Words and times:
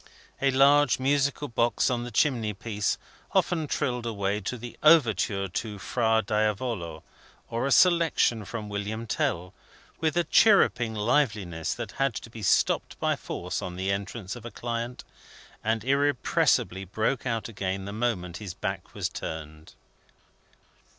A 0.41 0.49
large 0.49 0.97
musical 0.97 1.47
box 1.47 1.91
on 1.91 2.03
the 2.03 2.09
chimney 2.09 2.55
piece 2.55 2.97
often 3.33 3.67
trilled 3.67 4.07
away 4.07 4.37
at 4.37 4.45
the 4.45 4.75
Overture 4.81 5.47
to 5.47 5.77
Fra 5.77 6.23
Diavolo, 6.25 7.03
or 7.51 7.67
a 7.67 7.71
Selection 7.71 8.43
from 8.43 8.67
William 8.67 9.05
Tell, 9.05 9.53
with 9.99 10.17
a 10.17 10.23
chirruping 10.23 10.95
liveliness 10.95 11.75
that 11.75 11.91
had 12.01 12.15
to 12.15 12.31
be 12.31 12.41
stopped 12.41 12.99
by 12.99 13.15
force 13.15 13.61
on 13.61 13.75
the 13.75 13.91
entrance 13.91 14.35
of 14.35 14.43
a 14.43 14.49
client, 14.49 15.03
and 15.63 15.83
irrepressibly 15.83 16.83
broke 16.83 17.27
out 17.27 17.47
again 17.47 17.85
the 17.85 17.93
moment 17.93 18.37
his 18.37 18.55
back 18.55 18.95
was 18.95 19.07
turned. 19.07 19.75